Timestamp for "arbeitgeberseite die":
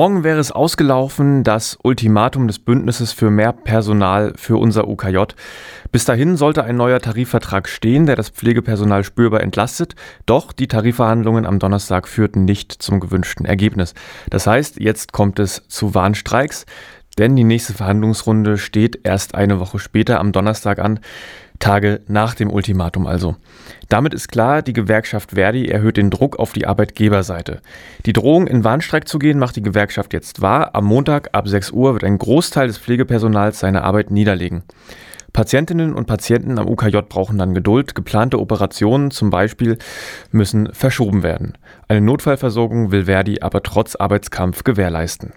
26.66-28.14